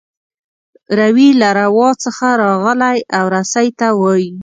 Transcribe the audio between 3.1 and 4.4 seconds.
او رسۍ ته وايي.